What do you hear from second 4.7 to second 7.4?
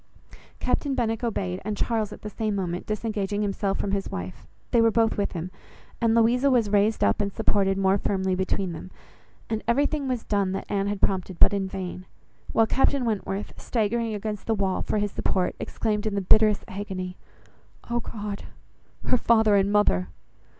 they were both with him; and Louisa was raised up and